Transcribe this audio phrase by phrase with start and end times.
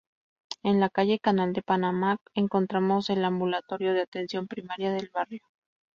[0.63, 5.43] En la calle Canal de Panamá encontramos el ambulatorio de Atención Primaria del barrio.